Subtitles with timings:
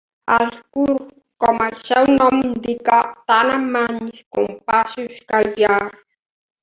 [0.35, 1.09] Els curts,
[1.43, 3.03] com el seu nom indica,
[3.33, 6.05] tenen menys compassos que els llargs.